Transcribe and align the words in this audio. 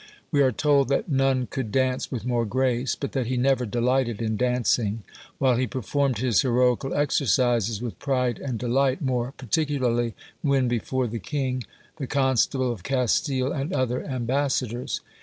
We 0.31 0.41
are 0.41 0.51
told 0.51 0.87
that 0.89 1.09
none 1.09 1.45
could 1.45 1.71
dance 1.71 2.11
with 2.11 2.25
more 2.25 2.43
grace, 2.43 2.95
but 2.95 3.11
that 3.11 3.27
he 3.27 3.37
never 3.37 3.67
delighted 3.67 4.19
in 4.19 4.35
dancing; 4.35 5.03
while 5.37 5.57
he 5.57 5.67
performed 5.67 6.17
his 6.17 6.41
heroical 6.41 6.95
exercises 6.95 7.83
with 7.83 7.99
pride 7.99 8.39
and 8.39 8.57
delight, 8.57 9.03
more 9.03 9.35
particularly 9.37 10.15
when 10.41 10.67
before 10.67 11.05
the 11.05 11.19
king, 11.19 11.65
the 11.97 12.07
constable 12.07 12.71
of 12.71 12.81
Castile, 12.81 13.51
and 13.51 13.73
other 13.73 14.03
ambassadors. 14.03 15.01